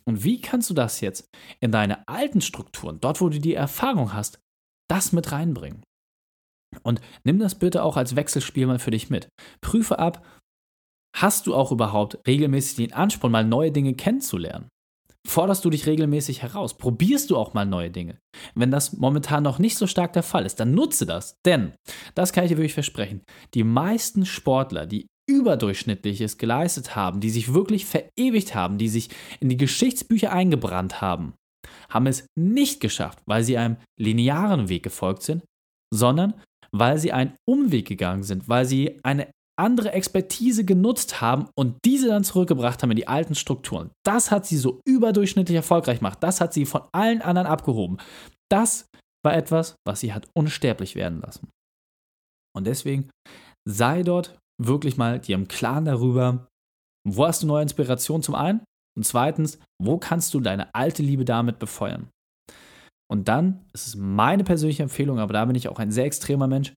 Und 0.05 0.25
wie 0.25 0.41
kannst 0.41 0.71
du 0.71 0.75
das 0.75 1.01
jetzt 1.01 1.29
in 1.61 1.71
deine 1.71 2.07
alten 2.09 2.41
Strukturen, 2.41 2.99
dort 3.01 3.21
wo 3.21 3.29
du 3.29 3.41
die 3.41 3.55
Erfahrung 3.55 4.15
hast, 4.15 4.41
das 4.89 5.13
mit 5.13 5.33
reinbringen? 5.33 5.83
Und 6.83 7.01
nimm 7.25 7.39
das 7.39 7.55
bitte 7.55 7.83
auch 7.83 7.97
als 7.97 8.17
Wechselspiel 8.17 8.67
mal 8.67 8.79
für 8.79 8.91
dich 8.91 9.11
mit. 9.11 9.29
Prüfe 9.61 9.99
ab, 9.99 10.25
hast 11.17 11.47
du 11.47 11.55
auch 11.55 11.73
überhaupt 11.73 12.19
regelmäßig 12.27 12.77
den 12.77 12.93
Ansporn, 12.93 13.33
mal 13.33 13.45
neue 13.45 13.73
Dinge 13.73 13.95
kennenzulernen? 13.95 14.69
Forderst 15.27 15.65
du 15.65 15.71
dich 15.71 15.87
regelmäßig 15.87 16.43
heraus? 16.43 16.79
Probierst 16.79 17.29
du 17.31 17.37
auch 17.37 17.53
mal 17.53 17.67
neue 17.67 17.91
Dinge? 17.91 18.19
Wenn 18.55 18.71
das 18.71 18.95
momentan 18.95 19.43
noch 19.43 19.59
nicht 19.59 19.77
so 19.77 19.87
stark 19.87 20.15
der 20.15 20.23
Fall 20.23 20.47
ist, 20.47 20.59
dann 20.61 20.73
nutze 20.73 21.05
das. 21.05 21.35
Denn, 21.45 21.75
das 22.15 22.33
kann 22.33 22.45
ich 22.45 22.51
dir 22.51 22.57
wirklich 22.57 22.75
versprechen, 22.75 23.23
die 23.53 23.65
meisten 23.65 24.25
Sportler, 24.25 24.87
die 24.87 25.07
überdurchschnittliches 25.29 26.39
geleistet 26.39 26.97
haben, 26.97 27.21
die 27.21 27.29
sich 27.31 27.53
wirklich 27.53 27.85
verewigt 27.85 28.55
haben, 28.55 28.79
die 28.79 28.89
sich 28.89 29.11
in 29.41 29.51
die 29.51 29.59
Geschichtsbücher 29.59 30.33
eingebrannt 30.33 31.03
haben, 31.03 31.35
haben 31.91 32.07
es 32.07 32.27
nicht 32.39 32.81
geschafft, 32.81 33.19
weil 33.27 33.45
sie 33.45 33.59
einem 33.59 33.77
linearen 34.01 34.71
Weg 34.71 34.83
gefolgt 34.83 35.23
sind, 35.23 35.45
sondern 35.93 36.35
weil 36.73 36.99
sie 36.99 37.13
einen 37.13 37.35
Umweg 37.47 37.87
gegangen 37.87 38.23
sind, 38.23 38.49
weil 38.49 38.65
sie 38.65 39.01
eine 39.03 39.29
andere 39.59 39.93
Expertise 39.93 40.65
genutzt 40.65 41.21
haben 41.21 41.49
und 41.57 41.77
diese 41.85 42.09
dann 42.09 42.25
zurückgebracht 42.25 42.83
haben 42.83 42.91
in 42.91 42.97
die 42.97 43.09
alten 43.09 43.35
Strukturen. 43.35 43.91
Das 44.07 44.31
hat 44.31 44.47
sie 44.47 44.57
so 44.57 44.81
überdurchschnittlich 44.87 45.57
erfolgreich 45.57 45.99
gemacht. 45.99 46.19
Das 46.21 46.41
hat 46.41 46.53
sie 46.53 46.65
von 46.65 46.83
allen 46.93 47.23
anderen 47.23 47.49
abgehoben. 47.49 47.99
Das 48.51 48.87
war 49.25 49.37
etwas, 49.37 49.75
was 49.85 50.01
sie 50.01 50.13
hat 50.13 50.29
unsterblich 50.35 50.95
werden 50.95 51.21
lassen. 51.21 51.51
Und 52.57 52.67
deswegen 52.67 53.11
sei 53.69 54.03
dort 54.03 54.39
wirklich 54.63 54.97
mal 54.97 55.19
dir 55.19 55.35
im 55.35 55.49
Klaren 55.49 55.85
darüber, 55.85 56.49
wo 57.07 57.27
hast 57.27 57.43
du 57.43 57.47
neue 57.47 57.63
Inspiration 57.63 58.23
zum 58.23 58.35
einen 58.35 58.61
und 58.97 59.05
zweitens, 59.05 59.59
wo 59.81 59.99
kannst 59.99 60.35
du 60.35 60.41
deine 60.41 60.75
alte 60.75 61.03
Liebe 61.03 61.25
damit 61.25 61.59
befeuern. 61.59 62.09
Und 63.11 63.29
dann, 63.29 63.65
es 63.73 63.87
ist 63.87 63.97
meine 63.97 64.45
persönliche 64.45 64.83
Empfehlung, 64.83 65.19
aber 65.19 65.33
da 65.33 65.45
bin 65.45 65.57
ich 65.57 65.69
auch 65.69 65.79
ein 65.79 65.91
sehr 65.91 66.05
extremer 66.05 66.47
Mensch, 66.47 66.75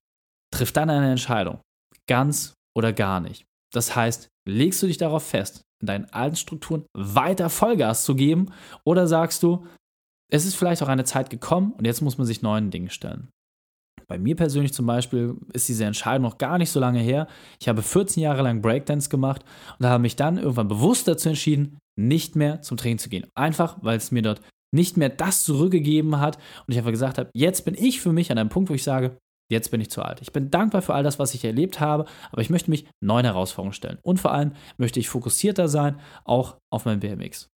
triff 0.53 0.71
dann 0.71 0.89
eine 0.89 1.11
Entscheidung. 1.11 1.59
Ganz 2.07 2.53
oder 2.75 2.93
gar 2.93 3.19
nicht. 3.19 3.45
Das 3.73 3.95
heißt, 3.95 4.29
legst 4.47 4.81
du 4.81 4.87
dich 4.87 4.97
darauf 4.97 5.23
fest, 5.23 5.61
in 5.81 5.87
deinen 5.87 6.05
alten 6.05 6.35
Strukturen 6.35 6.85
weiter 6.93 7.49
Vollgas 7.49 8.03
zu 8.03 8.15
geben 8.15 8.51
oder 8.85 9.07
sagst 9.07 9.43
du, 9.43 9.65
es 10.31 10.45
ist 10.45 10.55
vielleicht 10.55 10.81
auch 10.81 10.87
eine 10.87 11.03
Zeit 11.03 11.29
gekommen 11.29 11.73
und 11.73 11.85
jetzt 11.85 12.01
muss 12.01 12.17
man 12.17 12.27
sich 12.27 12.41
neuen 12.41 12.71
Dingen 12.71 12.89
stellen. 12.89 13.29
Bei 14.07 14.17
mir 14.17 14.35
persönlich 14.35 14.73
zum 14.73 14.85
Beispiel 14.85 15.37
ist 15.53 15.69
diese 15.69 15.85
Entscheidung 15.85 16.23
noch 16.23 16.37
gar 16.37 16.57
nicht 16.57 16.69
so 16.69 16.79
lange 16.79 16.99
her. 16.99 17.27
Ich 17.61 17.69
habe 17.69 17.81
14 17.81 18.21
Jahre 18.21 18.41
lang 18.41 18.61
Breakdance 18.61 19.09
gemacht 19.09 19.43
und 19.79 19.85
habe 19.85 20.01
mich 20.01 20.15
dann 20.15 20.37
irgendwann 20.37 20.67
bewusst 20.67 21.07
dazu 21.07 21.29
entschieden, 21.29 21.77
nicht 21.97 22.35
mehr 22.35 22.61
zum 22.61 22.77
Training 22.77 22.97
zu 22.97 23.09
gehen. 23.09 23.27
Einfach, 23.35 23.77
weil 23.81 23.97
es 23.97 24.11
mir 24.11 24.21
dort 24.21 24.41
nicht 24.73 24.97
mehr 24.97 25.09
das 25.09 25.43
zurückgegeben 25.43 26.19
hat 26.19 26.37
und 26.65 26.71
ich 26.71 26.77
einfach 26.77 26.91
gesagt 26.91 27.17
habe, 27.17 27.29
jetzt 27.33 27.65
bin 27.65 27.75
ich 27.77 28.01
für 28.01 28.13
mich 28.13 28.31
an 28.31 28.37
einem 28.37 28.49
Punkt, 28.49 28.69
wo 28.69 28.73
ich 28.73 28.83
sage, 28.83 29.17
jetzt 29.49 29.69
bin 29.69 29.81
ich 29.81 29.91
zu 29.91 30.01
alt. 30.01 30.21
Ich 30.21 30.31
bin 30.31 30.49
dankbar 30.49 30.81
für 30.81 30.93
all 30.93 31.03
das, 31.03 31.19
was 31.19 31.33
ich 31.33 31.43
erlebt 31.43 31.79
habe, 31.79 32.05
aber 32.31 32.41
ich 32.41 32.49
möchte 32.49 32.69
mich 32.69 32.85
neuen 33.01 33.25
Herausforderungen 33.25 33.73
stellen. 33.73 33.99
Und 34.01 34.19
vor 34.19 34.31
allem 34.31 34.53
möchte 34.77 34.99
ich 34.99 35.09
fokussierter 35.09 35.67
sein, 35.67 35.99
auch 36.23 36.57
auf 36.71 36.85
mein 36.85 37.01
BMX. 37.01 37.49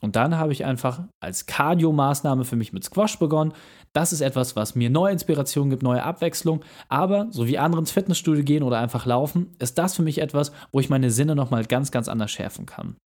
Und 0.00 0.16
dann 0.16 0.36
habe 0.36 0.52
ich 0.52 0.64
einfach 0.64 1.04
als 1.20 1.46
Cardio-Maßnahme 1.46 2.44
für 2.44 2.56
mich 2.56 2.72
mit 2.72 2.82
Squash 2.82 3.18
begonnen. 3.18 3.52
Das 3.92 4.12
ist 4.12 4.20
etwas, 4.20 4.56
was 4.56 4.74
mir 4.74 4.88
neue 4.88 5.12
Inspiration 5.12 5.70
gibt, 5.70 5.82
neue 5.82 6.02
Abwechslung. 6.02 6.64
Aber 6.88 7.28
so 7.30 7.46
wie 7.46 7.58
andere 7.58 7.80
ins 7.80 7.92
Fitnessstudio 7.92 8.42
gehen 8.42 8.62
oder 8.62 8.78
einfach 8.78 9.04
laufen, 9.04 9.54
ist 9.58 9.78
das 9.78 9.94
für 9.94 10.02
mich 10.02 10.18
etwas, 10.18 10.50
wo 10.72 10.80
ich 10.80 10.88
meine 10.88 11.10
Sinne 11.10 11.36
nochmal 11.36 11.64
ganz, 11.66 11.90
ganz 11.90 12.08
anders 12.08 12.30
schärfen 12.30 12.66
kann. 12.66 12.96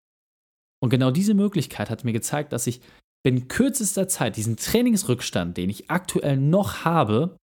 Und 0.81 0.91
genau 0.91 1.11
diese 1.11 1.35
Möglichkeit 1.35 1.91
hat 1.91 2.05
mir 2.05 2.13
gezeigt, 2.13 2.53
dass 2.53 2.67
ich 2.67 2.81
in 3.27 3.49
kürzester 3.49 4.09
Zeit 4.09 4.37
diesen 4.37 4.57
Trainingsrückstand, 4.57 5.57
den 5.57 5.69
ich 5.69 5.91
aktuell 5.91 6.37
noch 6.37 6.85
habe, 6.85 7.37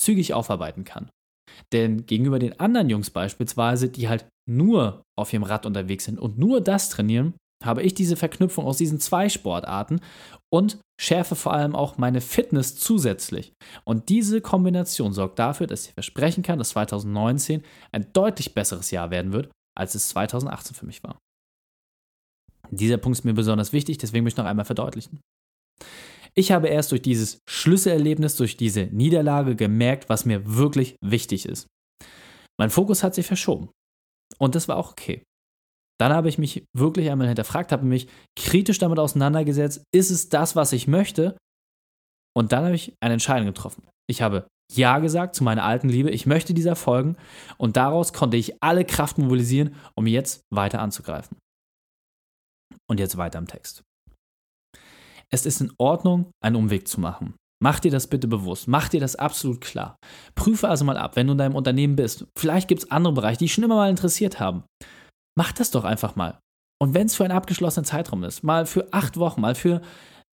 zügig 0.00 0.34
aufarbeiten 0.34 0.84
kann. 0.84 1.10
Denn 1.72 2.06
gegenüber 2.06 2.38
den 2.38 2.58
anderen 2.58 2.88
Jungs 2.88 3.10
beispielsweise, 3.10 3.88
die 3.88 4.08
halt 4.08 4.26
nur 4.48 5.02
auf 5.16 5.32
ihrem 5.32 5.44
Rad 5.44 5.66
unterwegs 5.66 6.04
sind 6.04 6.18
und 6.18 6.38
nur 6.38 6.60
das 6.60 6.88
trainieren, 6.88 7.34
habe 7.64 7.82
ich 7.82 7.94
diese 7.94 8.16
Verknüpfung 8.16 8.66
aus 8.66 8.78
diesen 8.78 9.00
zwei 9.00 9.28
Sportarten 9.28 10.00
und 10.52 10.78
schärfe 11.00 11.34
vor 11.34 11.52
allem 11.52 11.74
auch 11.74 11.98
meine 11.98 12.20
Fitness 12.20 12.76
zusätzlich. 12.76 13.52
Und 13.84 14.08
diese 14.08 14.40
Kombination 14.40 15.12
sorgt 15.12 15.38
dafür, 15.38 15.66
dass 15.66 15.86
ich 15.86 15.94
versprechen 15.94 16.42
kann, 16.42 16.58
dass 16.58 16.70
2019 16.70 17.62
ein 17.92 18.12
deutlich 18.12 18.54
besseres 18.54 18.90
Jahr 18.90 19.10
werden 19.10 19.32
wird, 19.32 19.50
als 19.76 19.94
es 19.94 20.08
2018 20.08 20.74
für 20.74 20.86
mich 20.86 21.02
war. 21.02 21.18
Dieser 22.70 22.96
Punkt 22.96 23.18
ist 23.18 23.24
mir 23.24 23.34
besonders 23.34 23.72
wichtig, 23.72 23.98
deswegen 23.98 24.24
möchte 24.24 24.40
ich 24.40 24.44
noch 24.44 24.50
einmal 24.50 24.64
verdeutlichen. 24.64 25.20
Ich 26.36 26.50
habe 26.50 26.68
erst 26.68 26.90
durch 26.90 27.02
dieses 27.02 27.38
Schlüsselerlebnis, 27.48 28.36
durch 28.36 28.56
diese 28.56 28.86
Niederlage 28.86 29.54
gemerkt, 29.54 30.08
was 30.08 30.24
mir 30.24 30.56
wirklich 30.56 30.96
wichtig 31.00 31.46
ist. 31.46 31.68
Mein 32.58 32.70
Fokus 32.70 33.02
hat 33.02 33.14
sich 33.14 33.26
verschoben. 33.26 33.70
Und 34.38 34.54
das 34.54 34.66
war 34.68 34.76
auch 34.76 34.92
okay. 34.92 35.22
Dann 36.00 36.12
habe 36.12 36.28
ich 36.28 36.38
mich 36.38 36.64
wirklich 36.76 37.10
einmal 37.10 37.28
hinterfragt, 37.28 37.70
habe 37.70 37.84
mich 37.84 38.08
kritisch 38.36 38.78
damit 38.78 38.98
auseinandergesetzt, 38.98 39.84
ist 39.94 40.10
es 40.10 40.28
das, 40.28 40.56
was 40.56 40.72
ich 40.72 40.88
möchte? 40.88 41.36
Und 42.36 42.50
dann 42.50 42.64
habe 42.64 42.74
ich 42.74 42.94
eine 43.00 43.14
Entscheidung 43.14 43.46
getroffen. 43.46 43.86
Ich 44.08 44.20
habe 44.20 44.48
Ja 44.72 44.98
gesagt 44.98 45.36
zu 45.36 45.44
meiner 45.44 45.64
alten 45.64 45.88
Liebe, 45.88 46.10
ich 46.10 46.26
möchte 46.26 46.52
dieser 46.52 46.74
folgen 46.74 47.16
und 47.58 47.76
daraus 47.76 48.12
konnte 48.12 48.36
ich 48.36 48.60
alle 48.60 48.84
Kraft 48.84 49.18
mobilisieren, 49.18 49.76
um 49.94 50.08
jetzt 50.08 50.42
weiter 50.52 50.80
anzugreifen. 50.80 51.38
Und 52.88 53.00
jetzt 53.00 53.16
weiter 53.16 53.38
im 53.38 53.46
Text. 53.46 53.82
Es 55.30 55.46
ist 55.46 55.60
in 55.60 55.72
Ordnung, 55.78 56.30
einen 56.42 56.56
Umweg 56.56 56.86
zu 56.86 57.00
machen. 57.00 57.34
Mach 57.62 57.80
dir 57.80 57.90
das 57.90 58.08
bitte 58.08 58.28
bewusst. 58.28 58.68
Mach 58.68 58.88
dir 58.88 59.00
das 59.00 59.16
absolut 59.16 59.60
klar. 59.60 59.96
Prüfe 60.34 60.68
also 60.68 60.84
mal 60.84 60.98
ab, 60.98 61.16
wenn 61.16 61.26
du 61.26 61.32
in 61.32 61.38
deinem 61.38 61.54
Unternehmen 61.54 61.96
bist. 61.96 62.26
Vielleicht 62.36 62.68
gibt 62.68 62.82
es 62.82 62.90
andere 62.90 63.14
Bereiche, 63.14 63.38
die 63.38 63.44
dich 63.46 63.54
schon 63.54 63.64
immer 63.64 63.76
mal 63.76 63.90
interessiert 63.90 64.38
haben. 64.38 64.64
Mach 65.36 65.52
das 65.52 65.70
doch 65.70 65.84
einfach 65.84 66.14
mal. 66.14 66.38
Und 66.80 66.94
wenn 66.94 67.06
es 67.06 67.14
für 67.14 67.24
einen 67.24 67.36
abgeschlossenen 67.36 67.84
Zeitraum 67.84 68.24
ist, 68.24 68.42
mal 68.42 68.66
für 68.66 68.92
acht 68.92 69.16
Wochen, 69.16 69.40
mal 69.40 69.54
für 69.54 69.80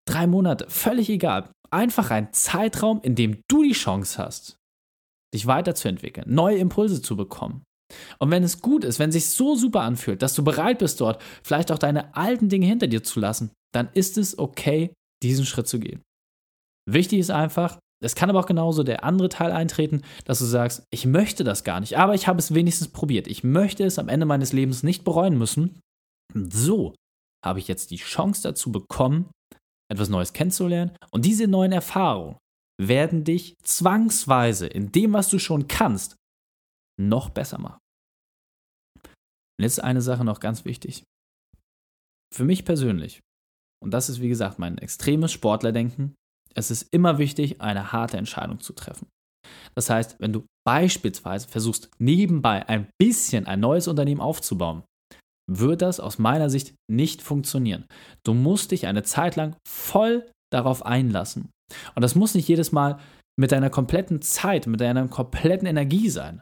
drei 0.08 0.26
Monate, 0.26 0.66
völlig 0.68 1.08
egal. 1.08 1.50
Einfach 1.70 2.10
ein 2.10 2.32
Zeitraum, 2.32 3.00
in 3.02 3.14
dem 3.14 3.42
du 3.48 3.62
die 3.62 3.72
Chance 3.72 4.18
hast, 4.22 4.56
dich 5.32 5.46
weiterzuentwickeln, 5.46 6.26
neue 6.28 6.58
Impulse 6.58 7.00
zu 7.00 7.16
bekommen. 7.16 7.62
Und 8.18 8.30
wenn 8.30 8.42
es 8.42 8.60
gut 8.60 8.84
ist, 8.84 8.98
wenn 8.98 9.10
es 9.10 9.14
sich 9.14 9.30
so 9.30 9.54
super 9.54 9.82
anfühlt, 9.82 10.22
dass 10.22 10.34
du 10.34 10.44
bereit 10.44 10.78
bist 10.78 11.00
dort, 11.00 11.20
vielleicht 11.42 11.72
auch 11.72 11.78
deine 11.78 12.14
alten 12.16 12.48
Dinge 12.48 12.66
hinter 12.66 12.86
dir 12.86 13.02
zu 13.02 13.20
lassen, 13.20 13.50
dann 13.72 13.88
ist 13.94 14.18
es 14.18 14.38
okay, 14.38 14.92
diesen 15.22 15.46
Schritt 15.46 15.68
zu 15.68 15.78
gehen. 15.78 16.02
Wichtig 16.88 17.18
ist 17.18 17.30
einfach, 17.30 17.78
es 18.02 18.14
kann 18.14 18.30
aber 18.30 18.40
auch 18.40 18.46
genauso 18.46 18.82
der 18.82 19.04
andere 19.04 19.28
Teil 19.28 19.52
eintreten, 19.52 20.02
dass 20.24 20.38
du 20.38 20.46
sagst, 20.46 20.84
ich 20.90 21.04
möchte 21.06 21.44
das 21.44 21.64
gar 21.64 21.80
nicht, 21.80 21.98
aber 21.98 22.14
ich 22.14 22.26
habe 22.26 22.38
es 22.38 22.54
wenigstens 22.54 22.88
probiert. 22.88 23.26
Ich 23.28 23.44
möchte 23.44 23.84
es 23.84 23.98
am 23.98 24.08
Ende 24.08 24.26
meines 24.26 24.52
Lebens 24.52 24.82
nicht 24.82 25.04
bereuen 25.04 25.36
müssen. 25.36 25.80
Und 26.34 26.52
so 26.52 26.94
habe 27.44 27.58
ich 27.58 27.68
jetzt 27.68 27.90
die 27.90 27.96
Chance 27.96 28.42
dazu 28.42 28.72
bekommen, 28.72 29.30
etwas 29.90 30.08
Neues 30.08 30.32
kennenzulernen. 30.32 30.92
Und 31.10 31.24
diese 31.24 31.46
neuen 31.46 31.72
Erfahrungen 31.72 32.38
werden 32.80 33.24
dich 33.24 33.56
zwangsweise 33.62 34.66
in 34.66 34.92
dem, 34.92 35.12
was 35.12 35.28
du 35.28 35.38
schon 35.38 35.68
kannst, 35.68 36.16
noch 36.98 37.28
besser 37.28 37.58
machen. 37.58 37.79
Und 39.60 39.64
jetzt 39.64 39.84
eine 39.84 40.00
Sache 40.00 40.24
noch 40.24 40.40
ganz 40.40 40.64
wichtig. 40.64 41.04
Für 42.34 42.46
mich 42.46 42.64
persönlich, 42.64 43.20
und 43.84 43.90
das 43.90 44.08
ist 44.08 44.22
wie 44.22 44.30
gesagt 44.30 44.58
mein 44.58 44.78
extremes 44.78 45.32
Sportlerdenken, 45.32 46.14
es 46.54 46.70
ist 46.70 46.88
immer 46.94 47.18
wichtig, 47.18 47.60
eine 47.60 47.92
harte 47.92 48.16
Entscheidung 48.16 48.60
zu 48.60 48.72
treffen. 48.72 49.08
Das 49.74 49.90
heißt, 49.90 50.16
wenn 50.18 50.32
du 50.32 50.46
beispielsweise 50.66 51.46
versuchst, 51.46 51.90
nebenbei 51.98 52.66
ein 52.70 52.88
bisschen 52.98 53.44
ein 53.44 53.60
neues 53.60 53.86
Unternehmen 53.86 54.22
aufzubauen, 54.22 54.82
wird 55.46 55.82
das 55.82 56.00
aus 56.00 56.18
meiner 56.18 56.48
Sicht 56.48 56.74
nicht 56.90 57.20
funktionieren. 57.20 57.84
Du 58.24 58.32
musst 58.32 58.70
dich 58.70 58.86
eine 58.86 59.02
Zeit 59.02 59.36
lang 59.36 59.56
voll 59.68 60.26
darauf 60.50 60.86
einlassen. 60.86 61.50
Und 61.94 62.00
das 62.00 62.14
muss 62.14 62.34
nicht 62.34 62.48
jedes 62.48 62.72
Mal 62.72 62.98
mit 63.38 63.52
deiner 63.52 63.68
kompletten 63.68 64.22
Zeit, 64.22 64.66
mit 64.66 64.80
deiner 64.80 65.06
kompletten 65.08 65.68
Energie 65.68 66.08
sein. 66.08 66.40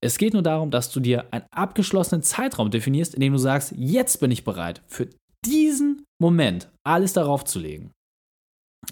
Es 0.00 0.18
geht 0.18 0.32
nur 0.32 0.42
darum, 0.42 0.70
dass 0.70 0.90
du 0.90 1.00
dir 1.00 1.32
einen 1.32 1.44
abgeschlossenen 1.50 2.22
Zeitraum 2.22 2.70
definierst, 2.70 3.14
in 3.14 3.20
dem 3.20 3.32
du 3.32 3.38
sagst, 3.38 3.74
jetzt 3.76 4.20
bin 4.20 4.30
ich 4.30 4.44
bereit, 4.44 4.82
für 4.86 5.08
diesen 5.44 6.04
Moment 6.20 6.70
alles 6.84 7.12
darauf 7.12 7.44
zu 7.44 7.58
legen. 7.58 7.92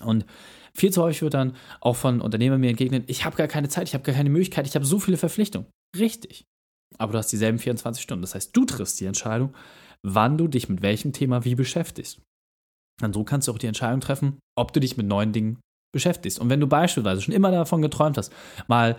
Und 0.03 0.27
viel 0.75 0.93
zu 0.93 1.03
häufig 1.03 1.23
wird 1.23 1.35
dann 1.35 1.57
auch 1.81 1.97
von 1.97 2.21
Unternehmern 2.21 2.61
mir 2.61 2.71
entgegnet, 2.71 3.05
ich 3.09 3.25
habe 3.25 3.37
gar 3.37 3.49
keine 3.49 3.69
Zeit, 3.69 3.89
ich 3.89 3.95
habe 3.95 4.05
gar 4.05 4.15
keine 4.15 4.31
Möglichkeit, 4.31 4.67
ich 4.67 4.75
habe 4.75 4.85
so 4.85 4.99
viele 4.99 5.17
Verpflichtungen. 5.17 5.69
Richtig. 5.97 6.45
Aber 6.99 7.13
du 7.13 7.19
hast 7.19 7.33
dieselben 7.33 7.59
24 7.59 8.03
Stunden. 8.03 8.23
Das 8.23 8.35
heißt, 8.35 8.57
du 8.57 8.65
triffst 8.65 9.01
die 9.01 9.07
Entscheidung, 9.07 9.55
wann 10.03 10.39
du 10.39 10.49
dich 10.49 10.69
mit 10.69 10.83
welchem 10.83 11.13
Thema 11.13 11.45
wie 11.45 11.55
beschäftigst. 11.55 12.21
Und 13.03 13.15
so 13.15 13.25
kannst 13.25 13.49
du 13.49 13.53
auch 13.53 13.59
die 13.59 13.67
Entscheidung 13.67 14.01
treffen, 14.01 14.39
ob 14.57 14.73
du 14.73 14.81
dich 14.81 14.97
mit 14.97 15.07
neuen 15.07 15.33
Dingen 15.33 15.61
beschäftigst. 15.93 16.39
Und 16.39 16.51
wenn 16.51 16.61
du 16.61 16.67
beispielsweise 16.67 17.23
schon 17.23 17.35
immer 17.35 17.51
davon 17.51 17.83
geträumt 17.83 18.19
hast, 18.19 18.33
mal 18.69 18.97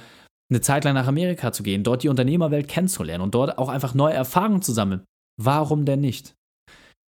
eine 0.50 0.62
Zeit 0.62 0.84
lang 0.84 0.94
nach 0.94 1.08
Amerika 1.08 1.52
zu 1.52 1.64
gehen, 1.64 1.84
dort 1.84 2.04
die 2.04 2.10
Unternehmerwelt 2.10 2.68
kennenzulernen 2.68 3.24
und 3.24 3.36
dort 3.36 3.58
auch 3.58 3.70
einfach 3.70 3.94
neue 3.94 4.14
Erfahrungen 4.14 4.62
zu 4.62 4.72
sammeln, 4.72 5.04
warum 5.40 5.86
denn 5.86 6.02
nicht? 6.02 6.36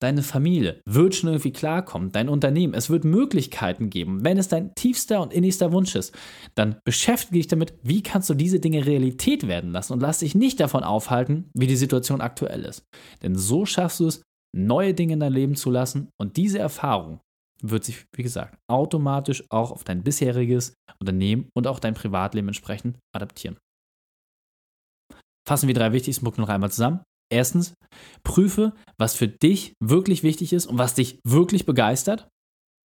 Deine 0.02 0.24
Familie 0.24 0.80
wird 0.84 1.14
schon 1.14 1.28
irgendwie 1.30 1.52
klarkommen, 1.52 2.10
dein 2.10 2.28
Unternehmen, 2.28 2.74
es 2.74 2.90
wird 2.90 3.04
Möglichkeiten 3.04 3.88
geben. 3.88 4.24
Wenn 4.24 4.36
es 4.36 4.48
dein 4.48 4.74
tiefster 4.74 5.22
und 5.22 5.32
innigster 5.32 5.70
Wunsch 5.70 5.94
ist, 5.94 6.12
dann 6.56 6.80
beschäftige 6.84 7.38
dich 7.38 7.46
damit, 7.46 7.74
wie 7.84 8.02
kannst 8.02 8.28
du 8.28 8.34
diese 8.34 8.58
Dinge 8.58 8.84
Realität 8.84 9.46
werden 9.46 9.70
lassen 9.70 9.92
und 9.92 10.00
lass 10.00 10.18
dich 10.18 10.34
nicht 10.34 10.58
davon 10.58 10.82
aufhalten, 10.82 11.50
wie 11.54 11.68
die 11.68 11.76
Situation 11.76 12.20
aktuell 12.20 12.64
ist. 12.64 12.82
Denn 13.22 13.36
so 13.36 13.64
schaffst 13.64 14.00
du 14.00 14.08
es, 14.08 14.22
neue 14.54 14.92
Dinge 14.92 15.12
in 15.12 15.20
dein 15.20 15.32
Leben 15.32 15.54
zu 15.54 15.70
lassen 15.70 16.08
und 16.20 16.36
diese 16.36 16.58
Erfahrung 16.58 17.20
wird 17.62 17.84
sich, 17.84 18.06
wie 18.14 18.22
gesagt, 18.22 18.58
automatisch 18.68 19.44
auch 19.50 19.70
auf 19.70 19.84
dein 19.84 20.02
bisheriges 20.02 20.74
Unternehmen 21.00 21.48
und 21.54 21.66
auch 21.66 21.78
dein 21.78 21.94
Privatleben 21.94 22.48
entsprechend 22.48 22.98
adaptieren. 23.14 23.58
Fassen 25.46 25.66
wir 25.66 25.74
drei 25.74 25.92
wichtigsten 25.92 26.24
Punkte 26.24 26.40
noch 26.40 26.48
einmal 26.48 26.70
zusammen. 26.70 27.02
Erstens, 27.30 27.74
prüfe, 28.24 28.74
was 28.98 29.14
für 29.14 29.28
dich 29.28 29.74
wirklich 29.80 30.22
wichtig 30.22 30.52
ist 30.52 30.66
und 30.66 30.78
was 30.78 30.94
dich 30.94 31.18
wirklich 31.24 31.66
begeistert. 31.66 32.28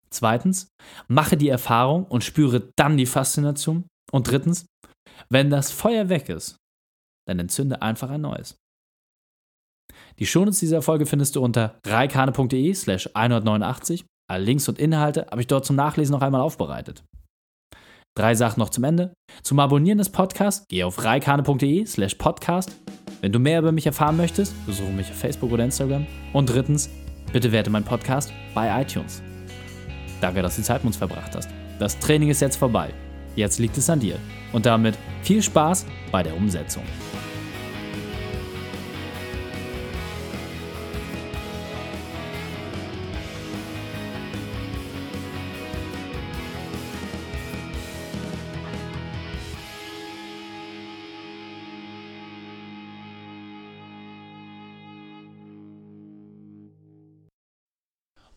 Zweitens, 0.10 0.68
mache 1.08 1.38
die 1.38 1.50
Erfahrung 1.50 2.06
und 2.06 2.24
spüre 2.24 2.72
dann 2.76 2.98
die 2.98 3.06
Faszination. 3.06 3.86
Und 4.12 4.30
drittens, 4.30 4.66
wenn 5.30 5.50
das 5.50 5.72
Feuer 5.72 6.10
weg 6.10 6.28
ist, 6.28 6.58
dann 7.28 7.40
entzünde 7.40 7.82
einfach 7.82 8.10
ein 8.10 8.22
neues. 8.22 8.56
Die 10.20 10.26
Shownotes 10.26 10.60
dieser 10.60 10.82
Folge 10.82 11.06
findest 11.06 11.36
du 11.36 11.44
unter 11.44 11.80
reikane.de 11.86 12.74
slash 12.74 13.10
189. 13.14 14.06
Alle 14.32 14.44
Links 14.44 14.70
und 14.70 14.80
Inhalte 14.80 15.28
habe 15.30 15.42
ich 15.42 15.48
dort 15.48 15.66
zum 15.66 15.76
Nachlesen 15.76 16.14
noch 16.14 16.22
einmal 16.22 16.42
aufbereitet. 16.42 17.04
Drei 18.18 18.36
Sachen 18.36 18.60
noch 18.60 18.70
zum 18.70 18.84
Ende. 18.84 19.14
Zum 19.44 19.60
Abonnieren 19.60 19.98
des 19.98 20.10
Podcasts 20.10 20.66
geh 20.70 20.84
auf 20.84 21.04
reikane.de 21.04 21.86
slash 21.86 22.16
podcast 22.16 22.76
wenn 23.22 23.32
du 23.32 23.38
mehr 23.38 23.60
über 23.60 23.72
mich 23.72 23.86
erfahren 23.86 24.18
möchtest, 24.18 24.54
besuche 24.66 24.92
mich 24.92 25.10
auf 25.12 25.16
Facebook 25.16 25.52
oder 25.52 25.64
Instagram. 25.64 26.08
Und 26.34 26.50
drittens, 26.50 26.90
bitte 27.32 27.52
werte 27.52 27.70
meinen 27.70 27.86
Podcast 27.86 28.34
bei 28.56 28.82
iTunes. 28.82 29.22
Danke, 30.22 30.42
dass 30.42 30.56
du 30.56 30.64
Zeit 30.64 30.84
mit 30.84 30.88
uns 30.88 30.98
verbracht 30.98 31.36
hast. 31.36 31.50
Das 31.78 32.00
Training 32.00 32.30
ist 32.30 32.42
jetzt 32.42 32.56
vorbei. 32.56 32.90
Jetzt 33.36 33.60
liegt 33.60 33.78
es 33.78 33.90
an 33.92 34.00
dir. 34.00 34.18
Und 34.54 34.66
damit 34.66 34.98
viel 35.22 35.44
Spaß 35.44 35.86
bei 36.12 36.24
der 36.24 36.36
Umsetzung. 36.36 36.84